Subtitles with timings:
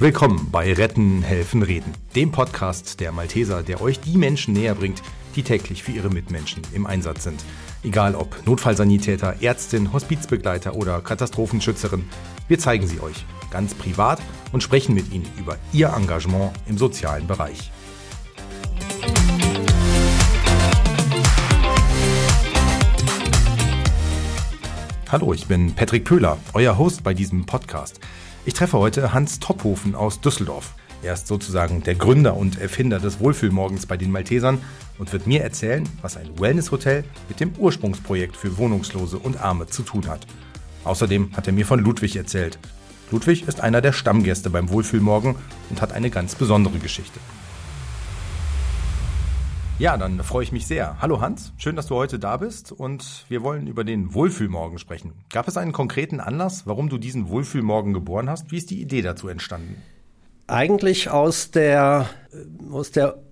[0.00, 5.02] Willkommen bei Retten, Helfen, Reden, dem Podcast der Malteser, der euch die Menschen näher bringt,
[5.36, 7.44] die täglich für ihre Mitmenschen im Einsatz sind.
[7.82, 12.08] Egal ob Notfallsanitäter, Ärztin, Hospizbegleiter oder Katastrophenschützerin,
[12.48, 14.22] wir zeigen sie euch ganz privat
[14.52, 17.70] und sprechen mit ihnen über ihr Engagement im sozialen Bereich.
[25.12, 28.00] Hallo, ich bin Patrick Pöhler, euer Host bei diesem Podcast.
[28.46, 30.74] Ich treffe heute Hans Tophofen aus Düsseldorf.
[31.02, 34.62] Er ist sozusagen der Gründer und Erfinder des Wohlfühlmorgens bei den Maltesern
[34.98, 39.82] und wird mir erzählen, was ein Wellness-Hotel mit dem Ursprungsprojekt für Wohnungslose und Arme zu
[39.82, 40.26] tun hat.
[40.84, 42.58] Außerdem hat er mir von Ludwig erzählt.
[43.10, 45.36] Ludwig ist einer der Stammgäste beim Wohlfühlmorgen
[45.68, 47.20] und hat eine ganz besondere Geschichte.
[49.80, 50.98] Ja, dann freue ich mich sehr.
[51.00, 55.14] Hallo Hans, schön, dass du heute da bist und wir wollen über den Wohlfühlmorgen sprechen.
[55.32, 58.52] Gab es einen konkreten Anlass, warum du diesen Wohlfühlmorgen geboren hast?
[58.52, 59.80] Wie ist die Idee dazu entstanden?
[60.48, 62.10] Eigentlich aus der,
[62.70, 63.22] aus der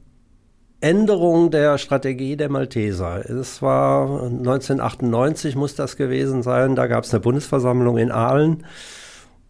[0.80, 3.28] Änderung der Strategie der Malteser.
[3.28, 8.64] Es war 1998 muss das gewesen sein, da gab es eine Bundesversammlung in Aalen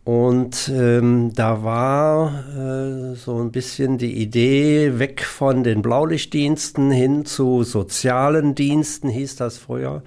[0.08, 7.26] und ähm, da war äh, so ein bisschen die Idee weg von den Blaulichtdiensten hin
[7.26, 10.02] zu sozialen Diensten, hieß das früher.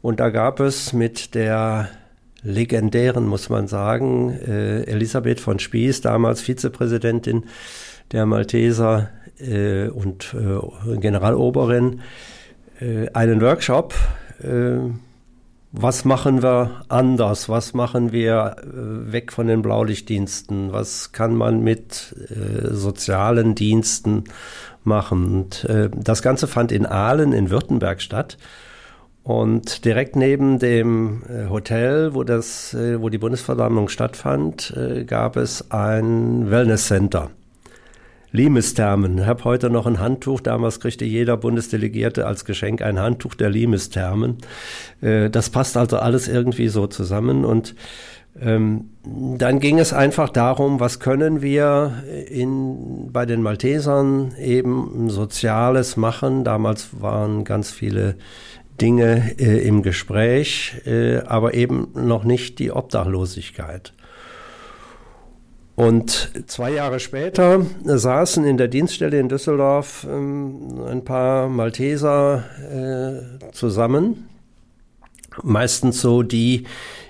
[0.00, 1.88] Und da gab es mit der
[2.44, 7.46] legendären, muss man sagen, äh, Elisabeth von Spieß, damals Vizepräsidentin
[8.12, 12.00] der Malteser äh, und äh, Generaloberin,
[12.80, 13.92] äh, einen Workshop
[14.40, 14.78] äh,
[15.72, 17.48] was machen wir anders?
[17.48, 20.70] Was machen wir äh, weg von den Blaulichtdiensten?
[20.70, 24.24] Was kann man mit äh, sozialen Diensten
[24.84, 25.24] machen?
[25.24, 28.36] Und, äh, das Ganze fand in Aalen in Württemberg statt.
[29.22, 34.74] Und direkt neben dem äh, Hotel, wo, das, äh, wo die Bundesversammlung stattfand,
[35.06, 37.30] gab es ein Wellness-Center.
[38.32, 39.26] Limesthermen.
[39.26, 40.40] Habe heute noch ein Handtuch.
[40.40, 44.38] Damals kriegte jeder Bundesdelegierte als Geschenk ein Handtuch der Limesthermen.
[45.00, 47.74] Äh, das passt also alles irgendwie so zusammen und
[48.40, 55.98] ähm, dann ging es einfach darum, was können wir in, bei den Maltesern eben Soziales
[55.98, 56.42] machen.
[56.42, 58.16] Damals waren ganz viele
[58.80, 63.92] Dinge äh, im Gespräch, äh, aber eben noch nicht die Obdachlosigkeit.
[65.74, 73.52] Und zwei Jahre später saßen in der Dienststelle in Düsseldorf ähm, ein paar Malteser äh,
[73.52, 74.28] zusammen.
[75.42, 76.66] Meistens so die,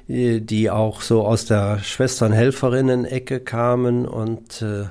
[0.08, 4.84] äh, die auch so aus der Schwestern-Helferinnen-Ecke kamen und äh,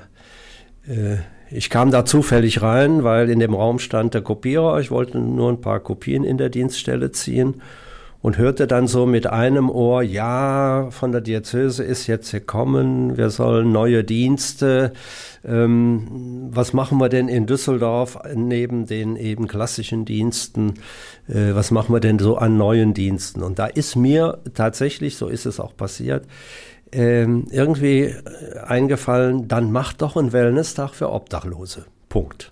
[1.50, 4.80] ich kam da zufällig rein, weil in dem Raum stand der Kopierer.
[4.80, 7.62] Ich wollte nur ein paar Kopien in der Dienststelle ziehen
[8.22, 13.30] und hörte dann so mit einem Ohr, ja, von der Diözese ist jetzt gekommen, wir
[13.30, 14.92] sollen neue Dienste.
[15.44, 20.74] Ähm, was machen wir denn in Düsseldorf neben den eben klassischen Diensten?
[21.28, 23.42] Äh, was machen wir denn so an neuen Diensten?
[23.42, 26.24] Und da ist mir tatsächlich, so ist es auch passiert,
[26.92, 28.14] ähm, irgendwie
[28.64, 31.86] eingefallen, dann mach doch einen Wellness-Tag für Obdachlose.
[32.08, 32.51] Punkt.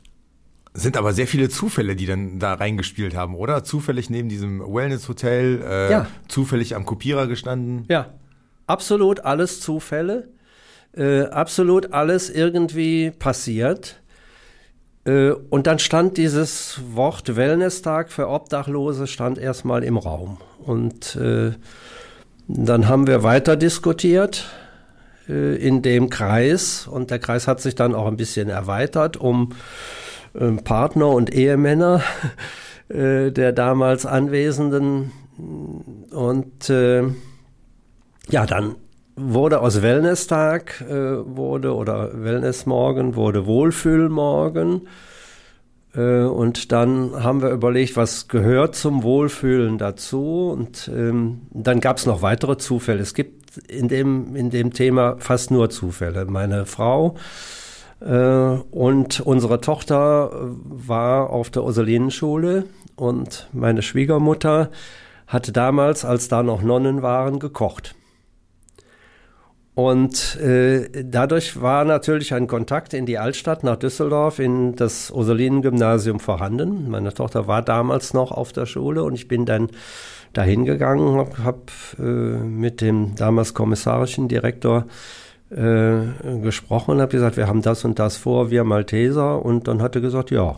[0.73, 3.65] Sind aber sehr viele Zufälle, die dann da reingespielt haben, oder?
[3.65, 6.07] Zufällig neben diesem Wellness-Hotel, äh, ja.
[6.29, 7.87] zufällig am Kopierer gestanden.
[7.89, 8.11] Ja,
[8.67, 10.29] absolut alles Zufälle,
[10.97, 14.01] äh, absolut alles irgendwie passiert.
[15.05, 20.39] Äh, und dann stand dieses Wort Wellness-Tag für Obdachlose stand erstmal im Raum.
[20.65, 21.53] Und äh,
[22.47, 24.47] dann haben wir weiter diskutiert
[25.29, 29.53] äh, in dem Kreis und der Kreis hat sich dann auch ein bisschen erweitert um
[30.65, 32.03] Partner und Ehemänner
[32.89, 35.13] äh, der damals Anwesenden.
[36.11, 37.05] Und äh,
[38.29, 38.77] ja, dann
[39.17, 40.93] wurde aus Wellness-Tag äh,
[41.27, 44.89] wurde oder Wellness-Morgen wurde Wohlfühlmorgen.
[45.93, 50.55] Und dann haben wir überlegt, was gehört zum Wohlfühlen dazu.
[50.57, 53.01] Und ähm, dann gab es noch weitere Zufälle.
[53.01, 56.27] Es gibt in dem, in dem Thema fast nur Zufälle.
[56.27, 57.17] Meine Frau
[58.01, 60.31] und unsere Tochter
[60.65, 62.65] war auf der Ursulinenschule
[62.97, 64.71] und meine Schwiegermutter
[65.27, 67.95] hatte damals, als da noch Nonnen waren, gekocht.
[69.75, 76.21] Und äh, dadurch war natürlich ein Kontakt in die Altstadt nach Düsseldorf in das Ursulinen-Gymnasium
[76.21, 76.91] vorhanden.
[76.91, 79.69] Meine Tochter war damals noch auf der Schule und ich bin dann
[80.33, 84.87] dahin gegangen, habe hab, äh, mit dem damals kommissarischen Direktor
[85.51, 89.45] äh, gesprochen und habe gesagt, wir haben das und das vor, wir Malteser.
[89.45, 90.57] Und dann hat er gesagt, ja,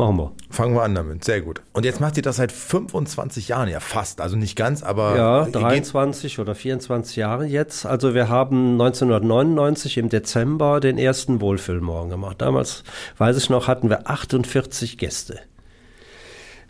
[0.00, 0.32] Machen wir.
[0.48, 1.24] Fangen wir an damit.
[1.24, 1.60] Sehr gut.
[1.74, 4.22] Und jetzt macht ihr das seit 25 Jahren, ja fast.
[4.22, 5.14] Also nicht ganz, aber.
[5.14, 7.84] Ja, 23 oder 24 Jahre jetzt.
[7.84, 12.40] Also wir haben 1999 im Dezember den ersten Wohlfühlmorgen gemacht.
[12.40, 12.82] Damals,
[13.18, 15.40] weiß ich noch, hatten wir 48 Gäste.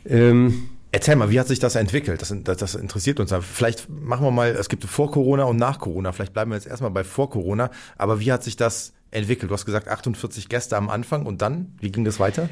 [0.04, 2.20] Ähm, Erzähl mal, wie hat sich das entwickelt?
[2.20, 3.32] Das, das, das, interessiert uns.
[3.42, 6.10] Vielleicht machen wir mal, es gibt vor Corona und nach Corona.
[6.10, 7.70] Vielleicht bleiben wir jetzt erstmal bei vor Corona.
[7.96, 9.50] Aber wie hat sich das entwickelt?
[9.50, 11.74] Du hast gesagt 48 Gäste am Anfang und dann?
[11.78, 12.48] Wie ging das weiter?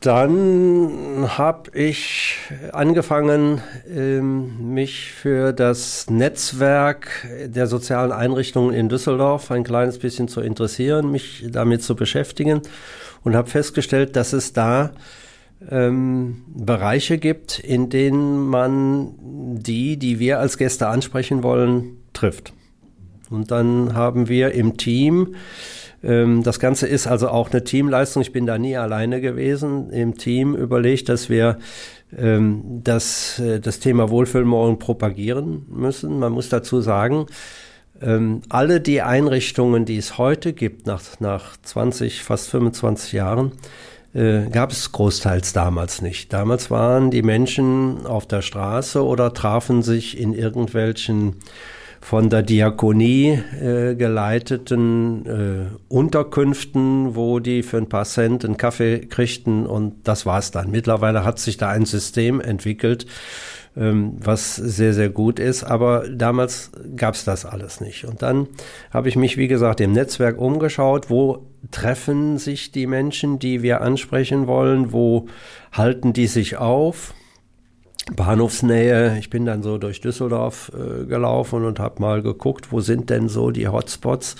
[0.00, 2.36] Dann habe ich
[2.72, 10.40] angefangen, ähm, mich für das Netzwerk der sozialen Einrichtungen in Düsseldorf ein kleines bisschen zu
[10.42, 12.60] interessieren, mich damit zu beschäftigen
[13.22, 14.92] und habe festgestellt, dass es da
[15.70, 22.52] ähm, Bereiche gibt, in denen man die, die wir als Gäste ansprechen wollen, trifft.
[23.30, 25.34] Und dann haben wir im Team
[26.04, 28.22] ähm, das Ganze ist also auch eine Teamleistung.
[28.22, 29.90] Ich bin da nie alleine gewesen.
[29.90, 31.58] Im Team überlegt, dass wir
[32.16, 36.18] ähm, das, äh, das Thema Wohlfühlmorgen propagieren müssen.
[36.18, 37.26] Man muss dazu sagen,
[38.02, 43.52] ähm, alle die Einrichtungen, die es heute gibt, nach, nach 20, fast 25 Jahren,
[44.14, 46.32] äh, gab es großteils damals nicht.
[46.32, 51.36] Damals waren die Menschen auf der Straße oder trafen sich in irgendwelchen
[52.00, 59.00] von der Diakonie äh, geleiteten äh, Unterkünften, wo die für ein paar Cent einen Kaffee
[59.06, 60.70] kriegten und das war's dann.
[60.70, 63.06] Mittlerweile hat sich da ein System entwickelt,
[63.76, 68.04] was sehr, sehr gut ist, aber damals gab's das alles nicht.
[68.04, 68.46] Und dann
[68.92, 73.80] habe ich mich, wie gesagt, im Netzwerk umgeschaut, wo treffen sich die Menschen, die wir
[73.80, 75.26] ansprechen wollen, wo
[75.72, 77.14] halten die sich auf
[78.14, 79.18] Bahnhofsnähe.
[79.18, 83.28] Ich bin dann so durch Düsseldorf äh, gelaufen und habe mal geguckt, wo sind denn
[83.28, 84.36] so die Hotspots.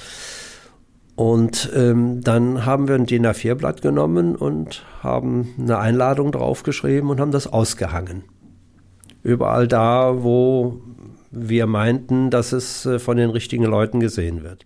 [1.17, 7.21] Und ähm, dann haben wir ein DIN A4-Blatt genommen und haben eine Einladung draufgeschrieben und
[7.21, 8.25] haben das ausgehangen.
[9.25, 10.81] Überall da, wo
[11.33, 14.65] wir meinten, dass es äh, von den richtigen Leuten gesehen wird.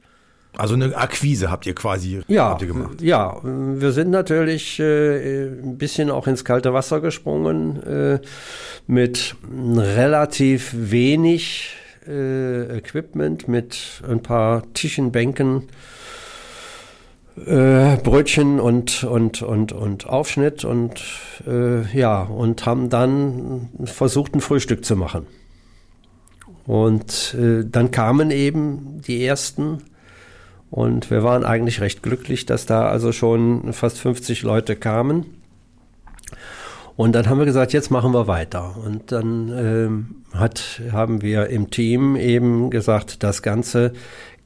[0.56, 3.00] Also eine Akquise habt ihr quasi ja, ihr gemacht.
[3.00, 8.18] Ja, wir sind natürlich äh, ein bisschen auch ins kalte Wasser gesprungen äh,
[8.88, 9.36] mit
[9.76, 11.76] relativ wenig
[12.08, 15.68] äh, Equipment, mit ein paar Tischen, Bänken,
[17.46, 21.02] äh, Brötchen und, und, und, und Aufschnitt und
[21.46, 25.26] äh, ja, und haben dann versucht, ein Frühstück zu machen.
[26.66, 29.78] Und äh, dann kamen eben die ersten
[30.70, 35.26] und wir waren eigentlich recht glücklich, dass da also schon fast 50 Leute kamen.
[36.96, 38.74] Und dann haben wir gesagt, jetzt machen wir weiter.
[38.84, 43.92] Und dann ähm, hat, haben wir im Team eben gesagt, das Ganze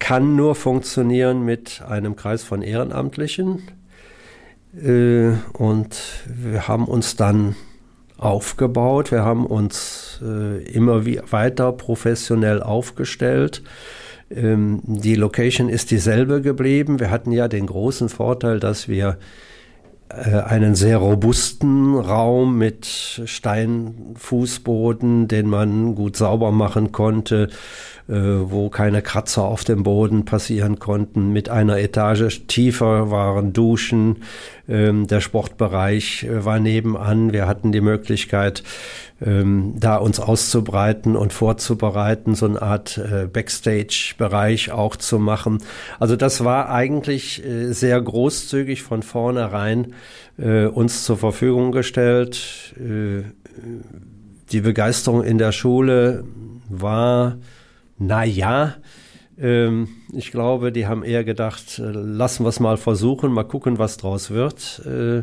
[0.02, 3.62] kann nur funktionieren mit einem Kreis von Ehrenamtlichen.
[4.76, 5.96] Äh, und
[6.26, 7.54] wir haben uns dann
[8.19, 9.12] aufgebaut.
[9.12, 13.62] Wir haben uns äh, immer weiter professionell aufgestellt.
[14.28, 16.99] Ähm, die Location ist dieselbe geblieben.
[16.99, 19.19] Wir hatten ja den großen Vorteil, dass wir
[20.12, 27.49] einen sehr robusten Raum mit Steinfußboden, den man gut sauber machen konnte,
[28.09, 31.32] äh, wo keine Kratzer auf dem Boden passieren konnten.
[31.32, 34.23] Mit einer Etage tiefer waren Duschen.
[34.69, 37.32] Ähm, der Sportbereich äh, war nebenan.
[37.32, 38.62] Wir hatten die Möglichkeit,
[39.24, 45.58] ähm, da uns auszubreiten und vorzubereiten, so eine Art äh, Backstage-Bereich auch zu machen.
[45.99, 49.94] Also das war eigentlich äh, sehr großzügig von vornherein
[50.38, 52.75] äh, uns zur Verfügung gestellt.
[52.78, 53.23] Äh,
[54.50, 56.25] die Begeisterung in der Schule
[56.68, 57.37] war,
[57.99, 58.75] na ja,
[59.38, 63.78] ähm, ich glaube, die haben eher gedacht, äh, lassen wir es mal versuchen, mal gucken,
[63.78, 64.82] was draus wird.
[64.87, 65.23] Äh,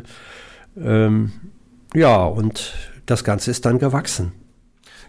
[0.80, 1.32] ähm,
[1.94, 2.74] ja, und
[3.10, 4.32] das Ganze ist dann gewachsen.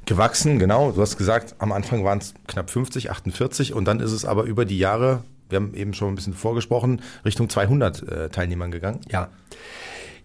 [0.07, 0.91] Gewachsen, genau.
[0.91, 4.43] Du hast gesagt, am Anfang waren es knapp 50, 48 und dann ist es aber
[4.43, 9.01] über die Jahre, wir haben eben schon ein bisschen vorgesprochen, Richtung 200 äh, Teilnehmern gegangen.
[9.09, 9.29] Ja.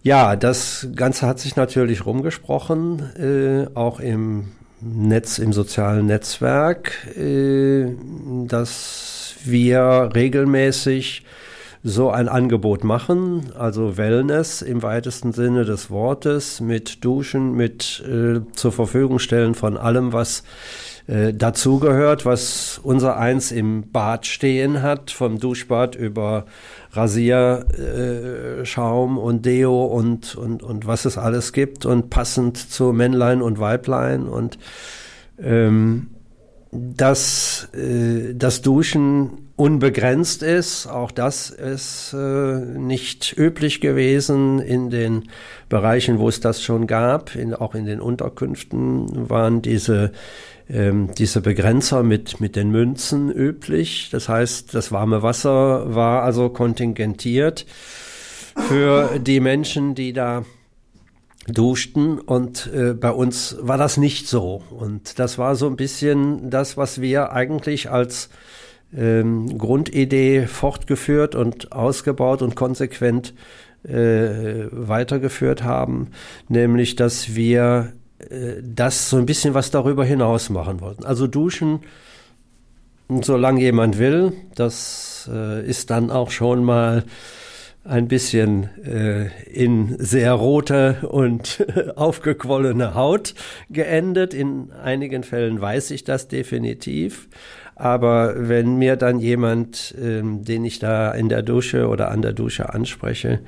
[0.01, 7.87] Ja, das Ganze hat sich natürlich rumgesprochen, äh, auch im Netz, im sozialen Netzwerk, äh,
[8.47, 11.25] dass wir regelmäßig
[11.87, 18.41] so ein Angebot machen, also Wellness im weitesten Sinne des Wortes, mit Duschen, mit äh,
[18.51, 20.43] zur Verfügung stellen von allem, was
[21.07, 26.43] äh, dazugehört, was unser eins im Bad stehen hat, vom Duschbad über
[26.91, 33.41] Rasierschaum äh, und Deo und, und, und was es alles gibt und passend zu Männlein
[33.41, 34.59] und Weiblein und
[35.41, 36.09] ähm,
[36.71, 40.87] dass äh, das Duschen unbegrenzt ist.
[40.87, 45.29] Auch das ist äh, nicht üblich gewesen in den
[45.69, 47.35] Bereichen, wo es das schon gab.
[47.35, 50.11] In, auch in den Unterkünften waren diese
[50.69, 54.09] ähm, diese Begrenzer mit, mit den Münzen üblich.
[54.11, 57.65] Das heißt, das warme Wasser war also kontingentiert
[58.67, 60.43] für die Menschen, die da
[61.47, 66.49] duschten und äh, bei uns war das nicht so und das war so ein bisschen
[66.49, 68.29] das, was wir eigentlich als
[68.95, 73.33] ähm, Grundidee fortgeführt und ausgebaut und konsequent
[73.83, 76.09] äh, weitergeführt haben,
[76.49, 81.05] nämlich dass wir äh, das so ein bisschen was darüber hinaus machen wollten.
[81.05, 81.79] Also duschen,
[83.21, 87.05] solange jemand will, das äh, ist dann auch schon mal
[87.87, 91.65] ein bisschen äh, in sehr rote und
[91.95, 93.33] aufgequollene Haut
[93.69, 94.33] geendet.
[94.33, 97.29] In einigen Fällen weiß ich das definitiv.
[97.75, 102.33] Aber wenn mir dann jemand, ähm, den ich da in der Dusche oder an der
[102.33, 103.39] Dusche anspreche,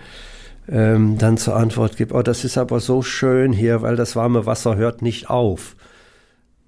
[0.70, 4.46] ähm, dann zur Antwort gibt, oh, das ist aber so schön hier, weil das warme
[4.46, 5.76] Wasser hört nicht auf.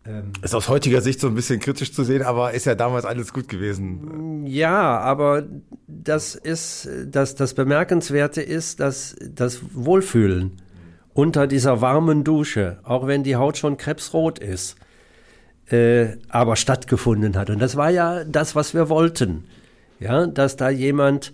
[0.05, 3.05] Ähm, ist aus heutiger Sicht so ein bisschen kritisch zu sehen, aber ist ja damals
[3.05, 4.45] alles gut gewesen.
[4.47, 5.43] Ja, aber
[5.87, 10.53] das ist, das, das Bemerkenswerte ist, dass das Wohlfühlen
[11.13, 14.75] unter dieser warmen Dusche, auch wenn die Haut schon krebsrot ist,
[15.69, 17.51] äh, aber stattgefunden hat.
[17.51, 19.45] Und das war ja das, was wir wollten.
[19.99, 21.31] Ja, dass da jemand,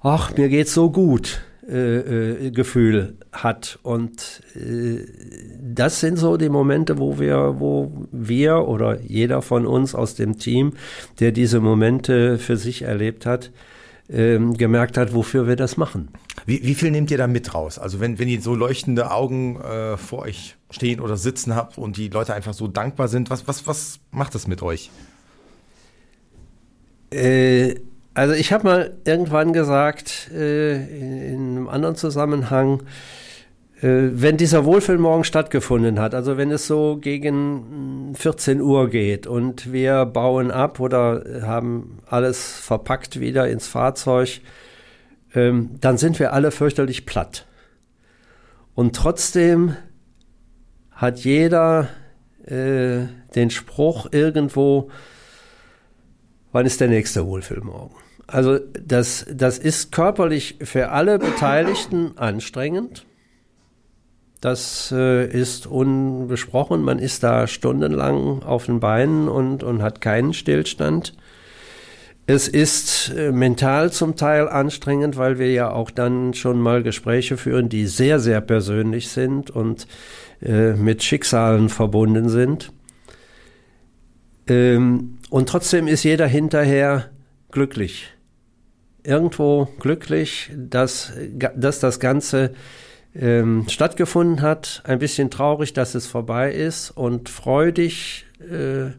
[0.00, 3.78] ach, mir geht's so gut äh, äh, Gefühl hat.
[3.84, 5.06] Und äh,
[5.60, 10.38] das sind so die Momente, wo wir, wo wir oder jeder von uns aus dem
[10.38, 10.72] Team,
[11.20, 13.52] der diese Momente für sich erlebt hat,
[14.10, 16.08] ähm, gemerkt hat, wofür wir das machen.
[16.46, 17.78] Wie, wie viel nehmt ihr da mit raus?
[17.78, 19.60] Also wenn, wenn ihr so leuchtende Augen
[19.96, 23.68] vor euch stehen oder sitzen habt und die Leute einfach so dankbar sind, was, was,
[23.68, 24.90] was macht das mit euch?
[27.12, 27.76] Äh,
[28.14, 32.82] also ich habe mal irgendwann gesagt, äh, in einem anderen Zusammenhang,
[33.80, 39.72] äh, wenn dieser Wohlfühlmorgen stattgefunden hat, also wenn es so gegen 14 Uhr geht und
[39.72, 44.40] wir bauen ab oder haben alles verpackt wieder ins Fahrzeug,
[45.34, 47.46] ähm, dann sind wir alle fürchterlich platt.
[48.74, 49.76] Und trotzdem
[50.90, 51.88] hat jeder
[52.44, 54.90] äh, den Spruch irgendwo,
[56.52, 58.01] wann ist der nächste Wohlfühlmorgen?
[58.26, 63.04] Also das, das ist körperlich für alle Beteiligten anstrengend.
[64.40, 66.82] Das äh, ist unbesprochen.
[66.82, 71.14] Man ist da stundenlang auf den Beinen und, und hat keinen Stillstand.
[72.26, 77.36] Es ist äh, mental zum Teil anstrengend, weil wir ja auch dann schon mal Gespräche
[77.36, 79.86] führen, die sehr, sehr persönlich sind und
[80.40, 82.72] äh, mit Schicksalen verbunden sind.
[84.48, 87.11] Ähm, und trotzdem ist jeder hinterher
[87.52, 88.08] glücklich.
[89.04, 91.12] Irgendwo glücklich, dass,
[91.56, 92.54] dass das Ganze
[93.14, 98.92] ähm, stattgefunden hat, ein bisschen traurig, dass es vorbei ist und freudig äh,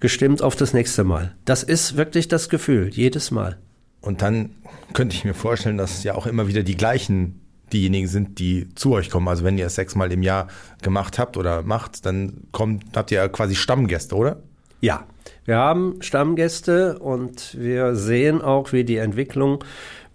[0.00, 1.34] gestimmt auf das nächste Mal.
[1.44, 3.58] Das ist wirklich das Gefühl, jedes Mal.
[4.00, 4.50] Und dann
[4.94, 7.40] könnte ich mir vorstellen, dass ja auch immer wieder die gleichen
[7.72, 9.28] diejenigen sind, die zu euch kommen.
[9.28, 10.48] Also wenn ihr es sechsmal im Jahr
[10.82, 14.42] gemacht habt oder macht, dann kommt, habt ihr ja quasi Stammgäste, oder?
[14.80, 15.06] Ja,
[15.50, 19.64] wir haben Stammgäste und wir sehen auch, wie die Entwicklung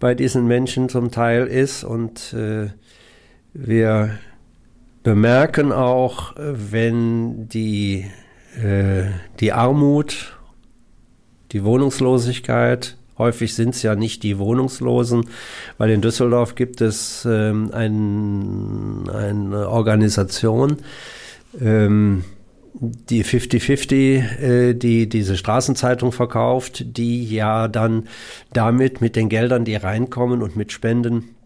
[0.00, 1.84] bei diesen Menschen zum Teil ist.
[1.84, 2.70] Und äh,
[3.52, 4.18] wir
[5.02, 8.06] bemerken auch, wenn die,
[8.58, 10.38] äh, die Armut,
[11.52, 15.28] die Wohnungslosigkeit, häufig sind es ja nicht die Wohnungslosen,
[15.76, 20.78] weil in Düsseldorf gibt es ähm, ein, eine Organisation,
[21.60, 22.24] ähm,
[22.80, 28.08] die 50-50, äh, die diese Straßenzeitung verkauft, die ja dann
[28.52, 31.36] damit mit den Geldern, die reinkommen und mit Spenden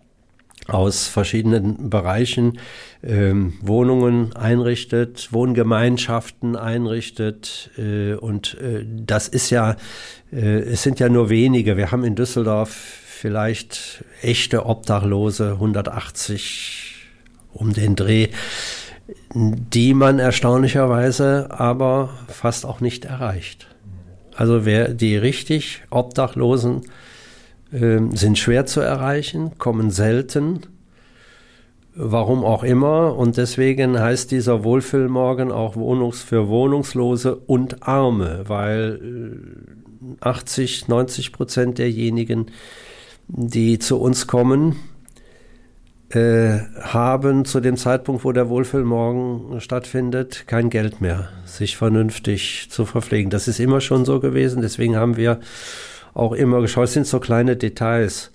[0.66, 2.58] aus verschiedenen Bereichen
[3.02, 9.76] ähm, Wohnungen einrichtet, Wohngemeinschaften einrichtet äh, und äh, das ist ja,
[10.32, 11.76] äh, es sind ja nur wenige.
[11.76, 17.08] Wir haben in Düsseldorf vielleicht echte Obdachlose, 180
[17.52, 18.28] um den Dreh
[19.34, 23.66] die man erstaunlicherweise aber fast auch nicht erreicht.
[24.34, 26.82] Also wer die richtig Obdachlosen
[27.72, 30.60] äh, sind schwer zu erreichen, kommen selten,
[31.94, 33.16] warum auch immer.
[33.16, 39.36] Und deswegen heißt dieser Wohlfühlmorgen auch Wohnungs für Wohnungslose und Arme, weil
[40.20, 42.46] 80, äh, 90 Prozent derjenigen,
[43.28, 44.76] die zu uns kommen,
[46.12, 53.30] haben zu dem Zeitpunkt, wo der Wohlfühlmorgen stattfindet, kein Geld mehr, sich vernünftig zu verpflegen.
[53.30, 54.60] Das ist immer schon so gewesen.
[54.60, 55.38] Deswegen haben wir
[56.12, 58.32] auch immer geschaut, es sind so kleine Details.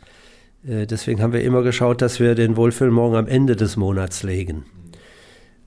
[0.66, 4.64] Äh, deswegen haben wir immer geschaut, dass wir den Wohlfühlmorgen am Ende des Monats legen.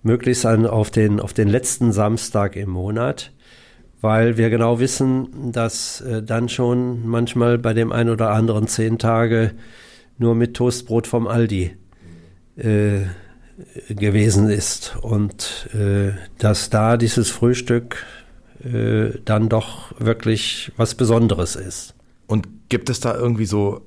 [0.02, 3.32] Möglichst an, auf, den, auf den letzten Samstag im Monat,
[4.00, 8.98] weil wir genau wissen, dass äh, dann schon manchmal bei dem einen oder anderen zehn
[8.98, 9.50] Tage
[10.16, 11.76] nur mit Toastbrot vom Aldi
[12.58, 13.06] äh,
[13.88, 18.04] gewesen ist und äh, dass da dieses Frühstück
[18.62, 21.94] äh, dann doch wirklich was Besonderes ist.
[22.26, 23.82] Und gibt es da irgendwie so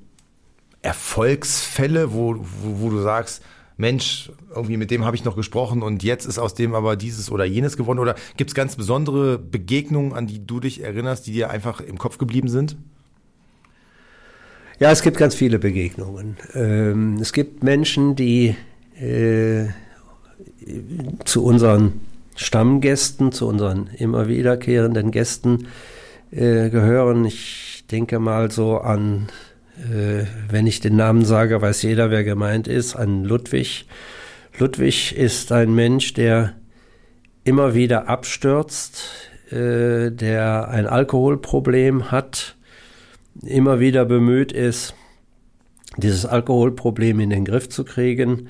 [0.81, 3.43] Erfolgsfälle, wo, wo, wo du sagst,
[3.77, 7.31] Mensch, irgendwie mit dem habe ich noch gesprochen und jetzt ist aus dem aber dieses
[7.31, 7.99] oder jenes geworden?
[7.99, 11.97] Oder gibt es ganz besondere Begegnungen, an die du dich erinnerst, die dir einfach im
[11.97, 12.77] Kopf geblieben sind?
[14.81, 16.37] Ja, es gibt ganz viele Begegnungen.
[16.55, 18.55] Ähm, es gibt Menschen, die
[18.99, 19.65] äh,
[21.23, 22.01] zu unseren
[22.35, 25.67] Stammgästen, zu unseren immer wiederkehrenden Gästen
[26.31, 27.25] äh, gehören.
[27.25, 29.27] Ich denke mal so an,
[29.77, 33.85] äh, wenn ich den Namen sage, weiß jeder, wer gemeint ist, an Ludwig.
[34.57, 36.53] Ludwig ist ein Mensch, der
[37.43, 39.03] immer wieder abstürzt,
[39.51, 42.55] der ein Alkoholproblem hat,
[43.41, 44.95] immer wieder bemüht ist,
[45.97, 48.49] dieses Alkoholproblem in den Griff zu kriegen,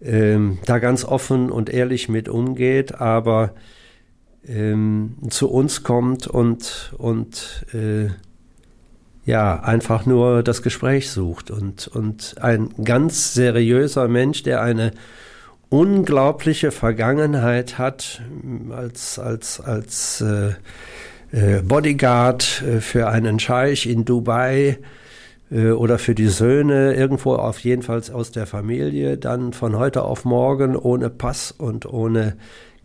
[0.00, 3.54] ähm, da ganz offen und ehrlich mit umgeht, aber
[4.46, 8.08] ähm, zu uns kommt und, und äh,
[9.24, 14.92] ja, einfach nur das Gespräch sucht und, und ein ganz seriöser Mensch, der eine
[15.68, 18.20] unglaubliche Vergangenheit hat
[18.70, 20.54] als, als, als äh,
[21.62, 24.78] Bodyguard äh, für einen Scheich in Dubai
[25.50, 30.02] äh, oder für die Söhne irgendwo auf jeden Fall aus der Familie, dann von heute
[30.02, 32.36] auf morgen ohne Pass und ohne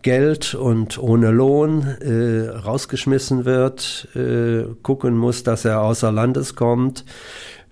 [0.01, 7.03] Geld und ohne Lohn äh, rausgeschmissen wird, äh, gucken muss, dass er außer Landes kommt,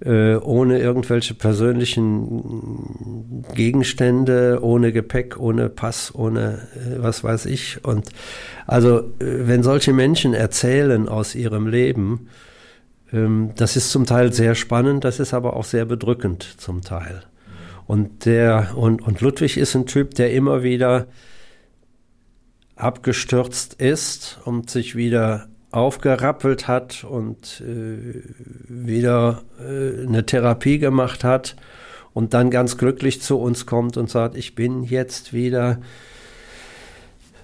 [0.03, 7.85] äh, ohne irgendwelche persönlichen Gegenstände, ohne Gepäck, ohne Pass, ohne äh, was weiß ich.
[7.85, 8.09] Und
[8.65, 12.27] also, äh, wenn solche Menschen erzählen aus ihrem Leben,
[13.13, 17.23] ähm, das ist zum Teil sehr spannend, das ist aber auch sehr bedrückend zum Teil.
[17.87, 21.07] Und der, und, und Ludwig ist ein Typ, der immer wieder
[22.75, 28.21] abgestürzt ist und sich wieder aufgerappelt hat und äh,
[28.67, 31.55] wieder äh, eine Therapie gemacht hat
[32.13, 35.79] und dann ganz glücklich zu uns kommt und sagt, ich bin jetzt wieder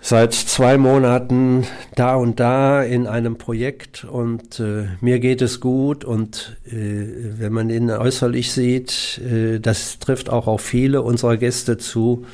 [0.01, 6.03] seit zwei Monaten da und da in einem Projekt und äh, mir geht es gut
[6.03, 11.77] und äh, wenn man ihn äußerlich sieht, äh, das trifft auch auf viele unserer Gäste
[11.77, 12.25] zu,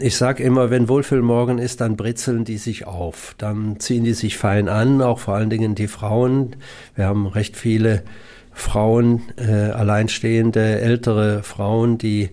[0.00, 3.34] ich sage immer, wenn Wohlfühlmorgen ist, dann britzeln die sich auf.
[3.38, 6.56] Dann ziehen die sich fein an, auch vor allen Dingen die Frauen.
[6.96, 8.02] Wir haben recht viele
[8.52, 12.30] Frauen, äh, alleinstehende, ältere Frauen, die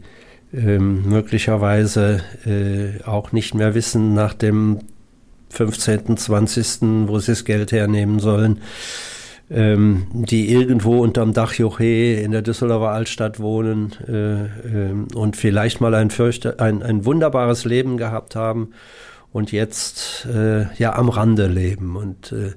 [0.53, 4.79] ähm, möglicherweise äh, auch nicht mehr wissen nach dem
[5.49, 8.61] 15., 20., wo sie das Geld hernehmen sollen
[9.49, 15.79] ähm, die irgendwo unterm Dach Joche in der Düsseldorfer Altstadt wohnen äh, äh, und vielleicht
[15.79, 18.71] mal ein, fürchte, ein, ein wunderbares Leben gehabt haben
[19.31, 21.95] und jetzt äh, ja am Rande leben.
[21.95, 22.53] Und äh,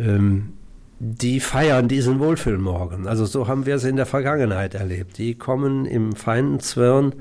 [0.00, 0.54] ähm,
[0.98, 3.08] die feiern diesen Wohlfühlmorgen.
[3.08, 5.18] Also so haben wir es in der Vergangenheit erlebt.
[5.18, 7.14] Die kommen im feinen Zwirn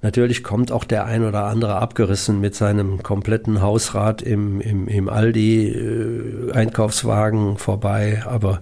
[0.00, 5.08] Natürlich kommt auch der ein oder andere abgerissen mit seinem kompletten Hausrat im, im, im
[5.08, 8.60] Aldi-Einkaufswagen äh, vorbei, aber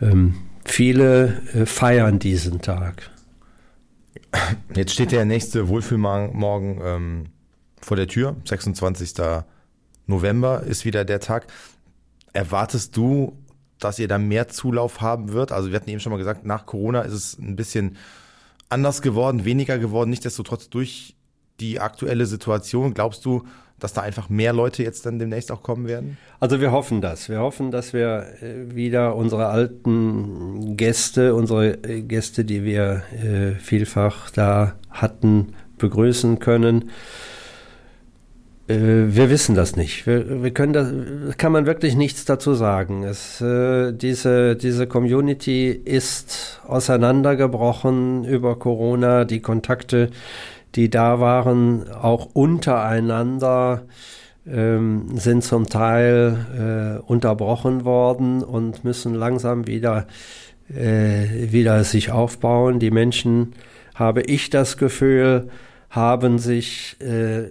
[0.00, 3.10] ähm, viele äh, feiern diesen Tag.
[4.74, 7.24] Jetzt steht der nächste Wohlfühlmorgen ähm,
[7.80, 9.14] vor der Tür, 26.
[10.06, 11.48] November ist wieder der Tag.
[12.32, 13.36] Erwartest du,
[13.80, 15.50] dass ihr da mehr Zulauf haben wird?
[15.50, 17.96] Also wir hatten eben schon mal gesagt, nach Corona ist es ein bisschen
[18.68, 20.10] anders geworden, weniger geworden.
[20.10, 21.14] Nichtsdestotrotz durch
[21.60, 23.44] die aktuelle Situation, glaubst du,
[23.78, 26.18] dass da einfach mehr Leute jetzt dann demnächst auch kommen werden?
[26.40, 27.28] Also wir hoffen das.
[27.28, 33.52] Wir hoffen, dass wir äh, wieder unsere alten Gäste, unsere äh, Gäste, die wir äh,
[33.58, 36.90] vielfach da hatten, begrüßen können.
[38.68, 40.06] Äh, wir wissen das nicht.
[40.06, 43.02] Wir, wir können das, kann man wirklich nichts dazu sagen.
[43.02, 49.24] Es, äh, diese, diese Community ist auseinandergebrochen über Corona.
[49.24, 50.10] Die Kontakte,
[50.74, 53.82] die da waren, auch untereinander,
[54.46, 60.06] ähm, sind zum Teil äh, unterbrochen worden und müssen langsam wieder,
[60.74, 62.78] äh, wieder sich aufbauen.
[62.78, 63.54] Die Menschen
[63.94, 65.48] habe ich das Gefühl,
[65.90, 67.44] haben sich äh,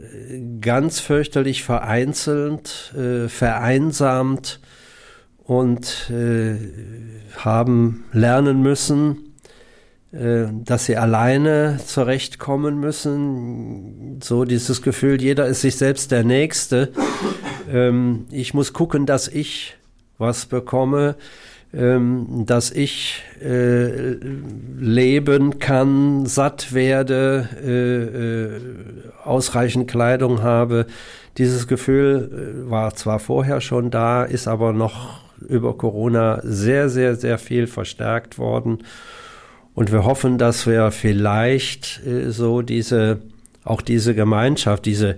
[0.61, 4.59] ganz fürchterlich vereinzelt, äh, vereinsamt
[5.43, 6.55] und äh,
[7.37, 9.33] haben lernen müssen,
[10.11, 14.19] äh, dass sie alleine zurechtkommen müssen.
[14.21, 16.91] So dieses Gefühl, jeder ist sich selbst der Nächste.
[17.71, 19.77] Ähm, ich muss gucken, dass ich
[20.17, 21.15] was bekomme,
[21.73, 24.15] dass ich äh,
[24.79, 30.87] leben kann, satt werde, äh, ausreichend Kleidung habe.
[31.37, 37.37] Dieses Gefühl war zwar vorher schon da, ist aber noch über Corona sehr, sehr, sehr
[37.37, 38.79] viel verstärkt worden.
[39.73, 43.19] Und wir hoffen, dass wir vielleicht äh, so diese,
[43.63, 45.17] auch diese Gemeinschaft, diese,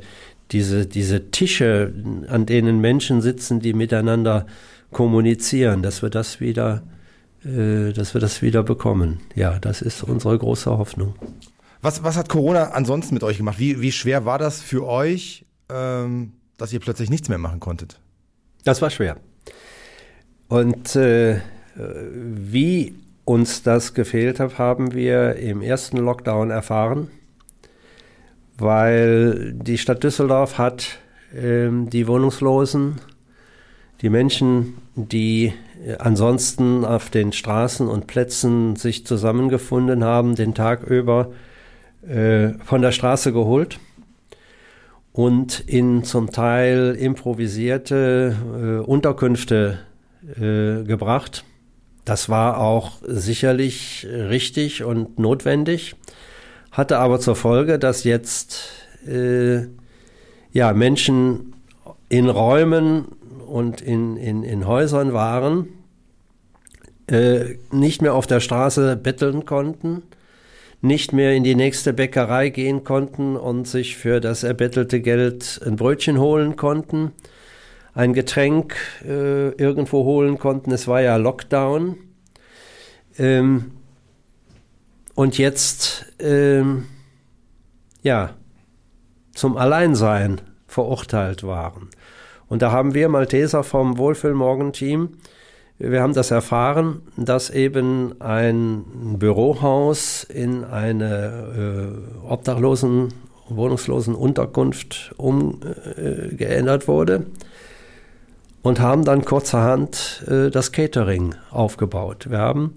[0.52, 1.94] diese, diese Tische,
[2.28, 4.46] an denen Menschen sitzen, die miteinander
[4.92, 6.84] kommunizieren, dass wir das wieder,
[7.44, 9.20] äh, dass wir das wieder bekommen.
[9.36, 11.16] Ja, das ist unsere große Hoffnung.
[11.82, 13.60] Was, was hat Corona ansonsten mit euch gemacht?
[13.60, 18.00] Wie, wie schwer war das für euch, ähm, dass ihr plötzlich nichts mehr machen konntet?
[18.66, 19.18] Das war schwer.
[20.50, 21.40] Und äh,
[21.76, 27.10] wie uns das gefehlt hat, haben wir im ersten Lockdown erfahren,
[28.58, 30.98] weil die Stadt Düsseldorf hat
[31.34, 33.00] ähm, die Wohnungslosen,
[34.02, 35.54] die Menschen, die
[35.98, 41.32] ansonsten auf den Straßen und Plätzen sich zusammengefunden haben, den Tag über
[42.08, 43.80] äh, von der Straße geholt
[45.12, 49.80] und in zum Teil improvisierte äh, Unterkünfte
[50.36, 51.44] äh, gebracht.
[52.06, 55.96] Das war auch sicherlich richtig und notwendig,
[56.72, 58.70] hatte aber zur Folge, dass jetzt
[59.08, 59.68] äh,
[60.52, 61.54] ja, Menschen
[62.10, 63.06] in Räumen
[63.50, 65.68] und in, in, in Häusern waren,
[67.08, 70.04] äh, nicht mehr auf der Straße betteln konnten,
[70.82, 75.76] nicht mehr in die nächste Bäckerei gehen konnten und sich für das erbettelte Geld ein
[75.76, 77.12] Brötchen holen konnten,
[77.94, 80.72] ein Getränk äh, irgendwo holen konnten.
[80.72, 81.98] Es war ja Lockdown.
[83.18, 83.72] Ähm,
[85.16, 86.86] und jetzt, ähm,
[88.04, 88.36] ja,
[89.34, 91.90] zum Alleinsein verurteilt waren.
[92.50, 95.10] Und da haben wir Malteser vom Wohlfühlmorgen-Team,
[95.82, 98.84] wir haben das erfahren, dass eben ein
[99.18, 101.94] Bürohaus in eine
[102.26, 103.14] äh, obdachlosen,
[103.48, 107.28] wohnungslosen Unterkunft umgeändert äh, wurde
[108.62, 112.30] und haben dann kurzerhand äh, das Catering aufgebaut.
[112.30, 112.74] Wir haben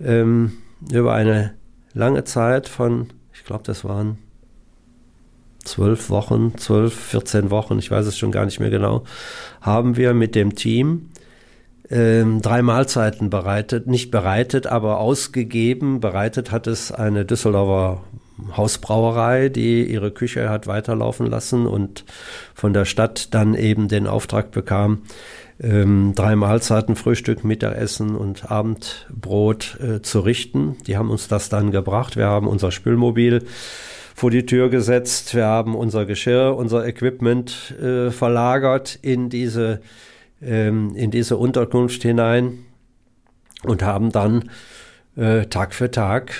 [0.00, 0.52] ähm,
[0.92, 1.54] über eine
[1.94, 4.18] lange Zeit von, ich glaube, das waren
[5.64, 9.04] zwölf Wochen, zwölf, 14 Wochen, ich weiß es schon gar nicht mehr genau,
[9.60, 11.10] haben wir mit dem Team
[11.90, 16.00] ähm, drei Mahlzeiten bereitet, nicht bereitet, aber ausgegeben.
[16.00, 18.02] Bereitet hat es eine Düsseldorfer
[18.56, 22.04] Hausbrauerei, die ihre Küche hat weiterlaufen lassen und
[22.54, 25.02] von der Stadt dann eben den Auftrag bekam,
[25.60, 30.76] ähm, drei Mahlzeiten, Frühstück, Mittagessen und Abendbrot äh, zu richten.
[30.86, 32.16] Die haben uns das dann gebracht.
[32.16, 33.44] Wir haben unser Spülmobil
[34.20, 35.34] vor die Tür gesetzt.
[35.34, 39.80] Wir haben unser Geschirr, unser Equipment äh, verlagert in diese,
[40.42, 42.58] ähm, in diese Unterkunft hinein
[43.62, 44.50] und haben dann
[45.16, 46.34] äh, Tag für Tag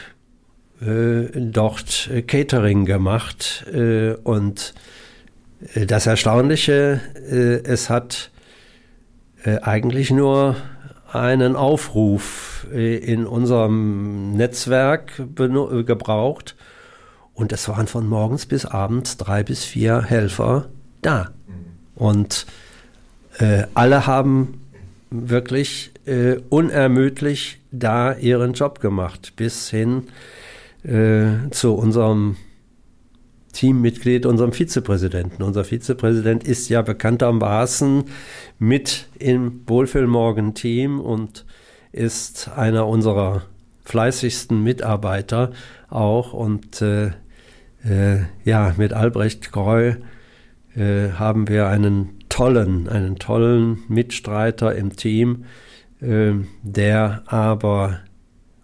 [0.83, 3.65] äh, dort äh, Catering gemacht.
[3.73, 4.75] Äh, und
[5.73, 7.01] äh, das Erstaunliche,
[7.65, 8.31] es hat
[9.63, 10.55] eigentlich nur
[11.11, 16.57] einen Aufruf in unserem Netzwerk gebraucht.
[17.35, 20.69] Und es waren von morgens bis abends drei bis vier Helfer
[21.03, 21.31] da.
[21.95, 22.47] Und
[23.39, 24.61] äh, alle haben
[25.11, 30.05] wirklich äh, unermüdlich da ihren Job gemacht, bis hin
[30.83, 32.37] äh, zu unserem
[33.53, 35.43] Teammitglied, unserem Vizepräsidenten.
[35.43, 38.05] Unser Vizepräsident ist ja bekanntermaßen
[38.59, 41.45] mit im Wohlfühlmorgen-Team und
[41.93, 43.43] ist einer unserer
[43.85, 45.53] fleißigsten Mitarbeiter
[45.89, 46.33] auch.
[46.33, 47.09] Und äh,
[47.85, 49.95] äh, ja, mit Albrecht Greu
[50.77, 55.45] äh, haben wir einen tollen, einen tollen Mitstreiter im Team,
[56.01, 58.01] äh, der aber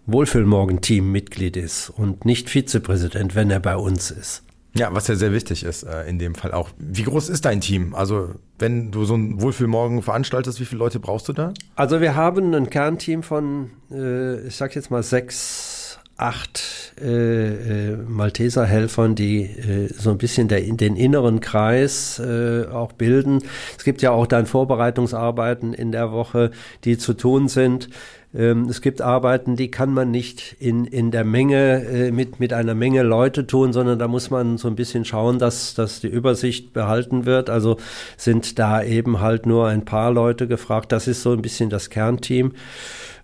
[0.07, 4.46] Wohlfühlmorgen-Team-Mitglied ist und nicht Vizepräsident, wenn er bei uns ist.
[4.77, 6.69] Ja, was ja sehr wichtig ist äh, in dem Fall auch.
[6.77, 7.95] Wie groß ist dein Team?
[7.95, 11.53] Also, wenn du so ein Wohlfühlmorgen veranstaltest, wie viele Leute brauchst du da?
[11.75, 17.95] Also, wir haben ein Kernteam von, äh, ich sag jetzt mal, sechs acht äh, äh,
[17.95, 23.43] Malteserhelfern, die äh, so ein bisschen der, den inneren Kreis äh, auch bilden.
[23.77, 26.51] Es gibt ja auch dann Vorbereitungsarbeiten in der Woche,
[26.85, 27.89] die zu tun sind.
[28.37, 32.53] Ähm, es gibt Arbeiten, die kann man nicht in, in der Menge, äh, mit, mit
[32.53, 36.07] einer Menge Leute tun, sondern da muss man so ein bisschen schauen, dass, dass die
[36.07, 37.49] Übersicht behalten wird.
[37.49, 37.77] Also
[38.15, 40.91] sind da eben halt nur ein paar Leute gefragt.
[40.91, 42.53] Das ist so ein bisschen das Kernteam.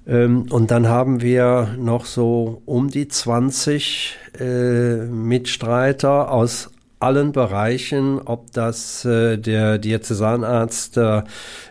[0.08, 6.73] Ähm, und dann haben wir noch so um die 20 äh, Mitstreiter aus
[7.04, 11.24] allen Bereichen, ob das äh, der Diözesanarzt äh,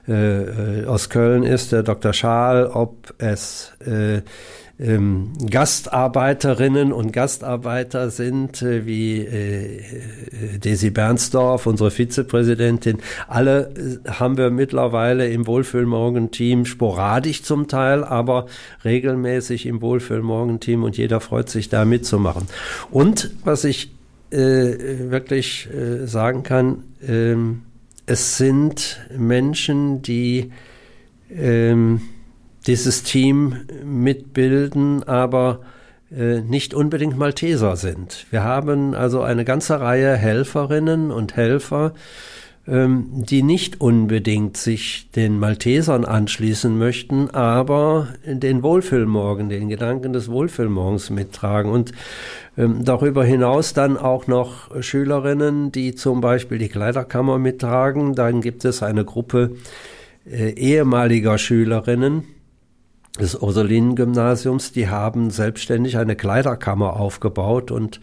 [0.08, 2.12] äh, aus Köln ist, der Dr.
[2.12, 4.22] Schaal, ob es äh,
[4.82, 12.98] ähm, Gastarbeiterinnen und Gastarbeiter sind, äh, wie äh, äh, Desi Bernsdorf, unsere Vizepräsidentin.
[13.28, 18.46] Alle äh, haben wir mittlerweile im Wohlfühlmorgen-Team, sporadisch zum Teil, aber
[18.84, 22.48] regelmäßig im Wohlfühlmorgen-Team und jeder freut sich da mitzumachen.
[22.90, 23.92] Und was ich
[24.32, 27.62] äh, wirklich äh, sagen kann, ähm,
[28.06, 30.52] es sind Menschen, die
[31.30, 32.00] ähm,
[32.66, 35.60] dieses Team mitbilden, aber
[36.10, 38.26] äh, nicht unbedingt Malteser sind.
[38.30, 41.94] Wir haben also eine ganze Reihe Helferinnen und Helfer,
[42.64, 51.10] die nicht unbedingt sich den Maltesern anschließen möchten, aber den Wohlfühlmorgen, den Gedanken des Wohlfühlmorgens
[51.10, 51.90] mittragen und
[52.56, 58.14] ähm, darüber hinaus dann auch noch Schülerinnen, die zum Beispiel die Kleiderkammer mittragen.
[58.14, 59.56] Dann gibt es eine Gruppe
[60.30, 62.24] äh, ehemaliger Schülerinnen,
[63.20, 68.00] des Ursulinen-Gymnasiums, die haben selbstständig eine Kleiderkammer aufgebaut und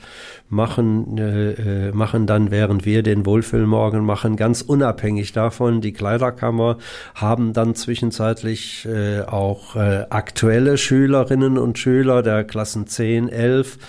[0.49, 6.77] machen, äh, äh, machen dann, während wir den Wohlfühlmorgen machen, ganz unabhängig davon, die Kleiderkammer
[7.15, 13.79] haben dann zwischenzeitlich äh, auch äh, aktuelle Schülerinnen und Schüler der Klassen 10, 11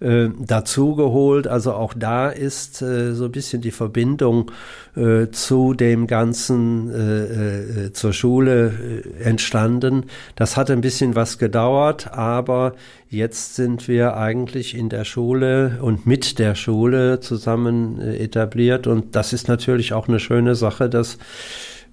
[0.00, 1.46] äh, dazugeholt.
[1.46, 4.50] Also auch da ist äh, so ein bisschen die Verbindung
[4.96, 10.04] äh, zu dem Ganzen äh, äh, zur Schule äh, entstanden.
[10.36, 12.74] Das hat ein bisschen was gedauert, aber
[13.08, 19.16] jetzt sind wir eigentlich in der Schule und mit der Schule zusammen äh, etabliert und
[19.16, 21.18] das ist natürlich auch eine schöne Sache, dass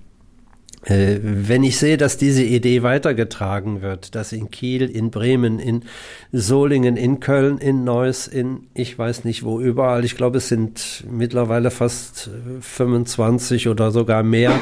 [0.82, 5.82] wenn ich sehe, dass diese Idee weitergetragen wird, dass in Kiel, in Bremen, in
[6.32, 11.04] Solingen, in Köln, in Neuss, in ich weiß nicht wo überall, ich glaube es sind
[11.10, 14.58] mittlerweile fast 25 oder sogar mehr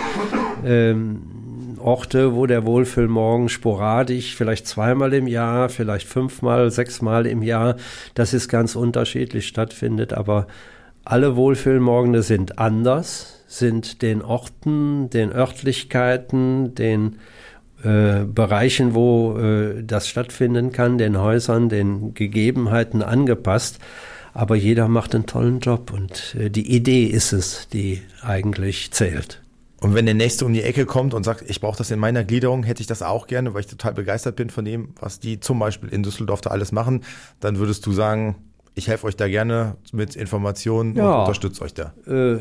[0.65, 7.77] ähm, Orte, wo der Wohlfühlmorgen sporadisch, vielleicht zweimal im Jahr, vielleicht fünfmal, sechsmal im Jahr,
[8.15, 10.49] das ist ganz unterschiedlich stattfindet, aber
[11.05, 17.17] alle Wohlfühlmorgene sind anders sind den Orten, den Örtlichkeiten, den
[17.83, 23.79] äh, Bereichen, wo äh, das stattfinden kann, den Häusern, den Gegebenheiten angepasst.
[24.35, 29.43] Aber jeder macht einen tollen Job und äh, die Idee ist es, die eigentlich zählt.
[29.81, 32.25] Und wenn der Nächste um die Ecke kommt und sagt, ich brauche das in meiner
[32.25, 35.41] Gliederung, hätte ich das auch gerne, weil ich total begeistert bin von dem, was die
[35.41, 37.05] zum Beispiel in Düsseldorf da alles machen,
[37.41, 38.37] dann würdest du sagen,
[38.79, 41.13] ich helfe euch da gerne mit Informationen ja.
[41.13, 41.93] und unterstütze euch da.
[42.07, 42.39] Äh,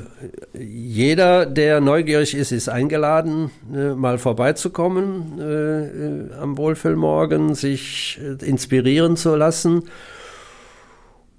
[0.58, 8.46] jeder, der neugierig ist, ist eingeladen, äh, mal vorbeizukommen äh, äh am Wohlfühlmorgen, sich äh,
[8.46, 9.84] inspirieren zu lassen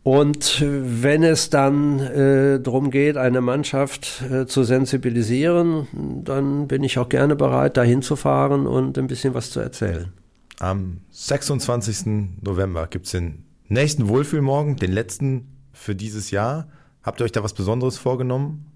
[0.08, 5.86] und wenn es dann äh, darum geht, eine Mannschaft äh, zu sensibilisieren,
[6.24, 10.10] dann bin ich auch gerne bereit, dahin zu fahren und ein bisschen was zu erzählen.
[10.60, 12.40] Am 26.
[12.40, 16.68] November gibt es den nächsten Wohlfühlmorgen, den letzten für dieses Jahr.
[17.02, 18.66] Habt ihr euch da was Besonderes vorgenommen?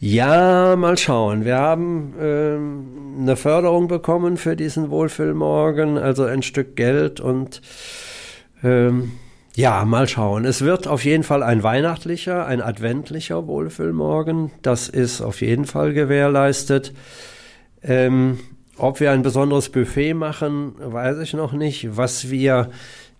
[0.00, 1.44] Ja, mal schauen.
[1.44, 7.62] Wir haben ähm, eine Förderung bekommen für diesen Wohlfühlmorgen, also ein Stück Geld und
[8.62, 9.12] ähm,
[9.56, 10.44] ja, mal schauen.
[10.44, 14.52] Es wird auf jeden Fall ein weihnachtlicher, ein adventlicher Wohlfühlmorgen.
[14.62, 16.92] Das ist auf jeden Fall gewährleistet.
[17.82, 18.38] Ähm,
[18.76, 21.96] ob wir ein besonderes Buffet machen, weiß ich noch nicht.
[21.96, 22.70] Was wir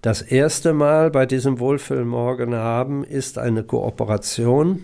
[0.02, 4.82] das erste Mal bei diesem Wohlfühlmorgen haben, ist eine Kooperation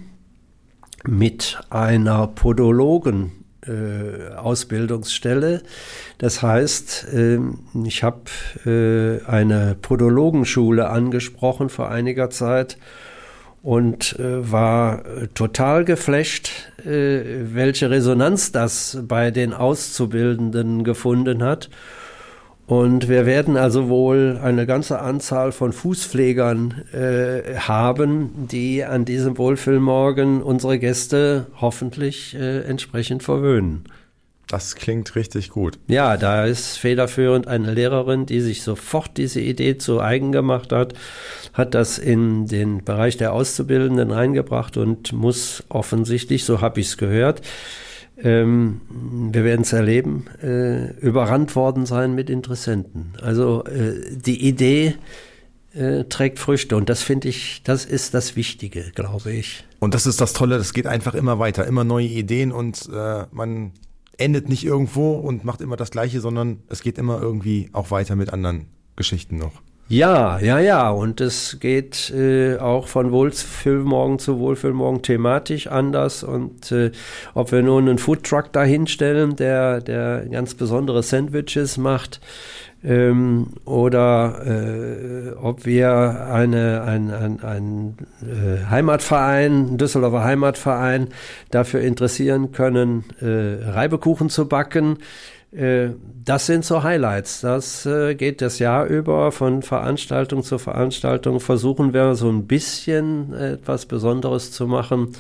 [1.07, 5.63] mit einer Podologen äh, Ausbildungsstelle.
[6.19, 7.39] Das heißt, äh,
[7.85, 8.25] ich habe
[8.67, 12.77] äh, eine Podologenschule angesprochen vor einiger Zeit
[13.63, 15.03] und äh, war
[15.35, 16.51] total geflasht,
[16.85, 21.71] welche Resonanz das bei den Auszubildenden gefunden hat.
[22.67, 29.37] Und wir werden also wohl eine ganze Anzahl von Fußpflegern äh, haben, die an diesem
[29.37, 33.85] Wohlfühlmorgen unsere Gäste hoffentlich äh, entsprechend verwöhnen.
[34.47, 35.79] Das klingt richtig gut.
[35.89, 40.95] Ja, da ist federführend eine Lehrerin, die sich sofort diese Idee zu eigen gemacht hat,
[41.55, 46.99] hat das in den Bereich der Auszubildenden reingebracht und muss offensichtlich, so habe ich es
[46.99, 47.41] gehört,
[48.23, 48.81] ähm,
[49.33, 53.15] wir werden es erleben, äh, überrannt worden sein mit Interessenten.
[53.21, 54.95] Also äh, die Idee
[55.75, 59.65] äh, trägt Früchte und das finde ich, das ist das Wichtige, glaube ich.
[59.81, 63.25] Und das ist das Tolle, das geht einfach immer weiter, immer neue Ideen und äh,
[63.33, 63.73] man
[64.17, 68.15] endet nicht irgendwo und macht immer das Gleiche, sondern es geht immer irgendwie auch weiter
[68.15, 69.61] mit anderen Geschichten noch.
[69.89, 70.91] Ja, ja, ja.
[70.91, 76.25] Und es geht äh, auch von Wohlfühlmorgen zu Wohlfühlmorgen thematisch anders.
[76.25, 76.91] Und äh,
[77.35, 82.21] ob wir nun einen Foodtruck dahinstellen, der, der ganz besondere Sandwiches macht,
[82.83, 91.09] ähm, oder äh, ob wir eine, ein, ein, ein äh, Heimatverein, Düsseldorfer Heimatverein,
[91.51, 94.99] dafür interessieren können, äh, Reibekuchen zu backen
[96.25, 97.41] das sind so Highlights.
[97.43, 101.39] Das äh, geht das Jahr über von Veranstaltung zu Veranstaltung.
[101.39, 105.13] Versuchen wir so ein bisschen etwas Besonderes zu machen.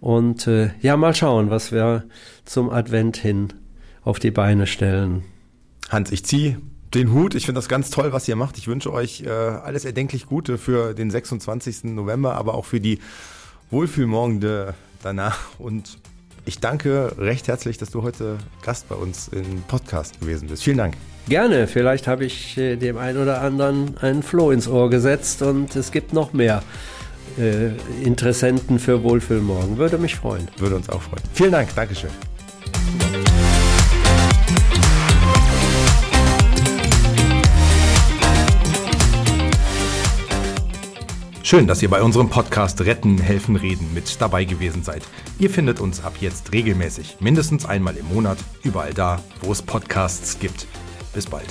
[0.00, 2.04] Und äh, ja, mal schauen, was wir
[2.44, 3.52] zum Advent hin
[4.02, 5.24] auf die Beine stellen.
[5.88, 6.58] Hans, ich ziehe
[6.94, 7.34] den Hut.
[7.34, 8.58] Ich finde das ganz toll, was ihr macht.
[8.58, 11.84] Ich wünsche euch äh, alles erdenklich Gute für den 26.
[11.84, 13.00] November, aber auch für die
[13.70, 15.98] Wohlfühlmorgende danach und
[16.46, 20.62] ich danke recht herzlich, dass du heute Gast bei uns im Podcast gewesen bist.
[20.62, 20.94] Vielen Dank.
[21.28, 21.66] Gerne.
[21.66, 25.90] Vielleicht habe ich äh, dem einen oder anderen einen Floh ins Ohr gesetzt und es
[25.90, 26.62] gibt noch mehr
[27.36, 27.70] äh,
[28.02, 29.76] Interessenten für Wohlfühlmorgen.
[29.76, 30.48] Würde mich freuen.
[30.56, 31.22] Würde uns auch freuen.
[31.34, 31.74] Vielen Dank.
[31.74, 32.10] Dankeschön.
[41.46, 45.04] Schön, dass ihr bei unserem Podcast Retten, Helfen, Reden mit dabei gewesen seid.
[45.38, 50.40] Ihr findet uns ab jetzt regelmäßig, mindestens einmal im Monat, überall da, wo es Podcasts
[50.40, 50.66] gibt.
[51.14, 51.46] Bis bald.